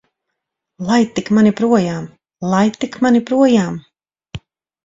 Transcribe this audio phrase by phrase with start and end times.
[0.89, 2.09] Laid tik mani projām!
[2.55, 3.81] Laid tik mani projām!